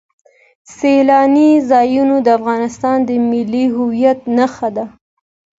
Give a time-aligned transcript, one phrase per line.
[0.77, 4.85] سیلانی ځایونه د افغانستان د ملي هویت نښه ده.